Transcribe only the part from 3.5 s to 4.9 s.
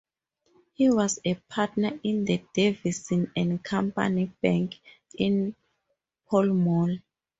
Company bank